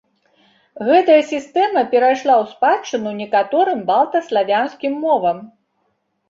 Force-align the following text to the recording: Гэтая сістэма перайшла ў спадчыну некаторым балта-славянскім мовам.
Гэтая 0.87 1.17
сістэма 1.31 1.83
перайшла 1.91 2.33
ў 2.41 2.47
спадчыну 2.53 3.13
некаторым 3.21 3.85
балта-славянскім 3.91 4.97
мовам. 5.05 5.37